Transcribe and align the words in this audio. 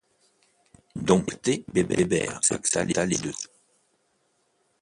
Dompté, 0.95 1.63
Bébert 1.71 2.37
accepta 2.49 2.83
les 3.05 3.19
deux 3.19 3.33
sous. 3.33 3.49